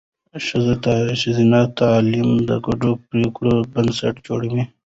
[1.21, 4.63] ښځینه تعلیم د ګډو پرېکړو بنسټ جوړوي.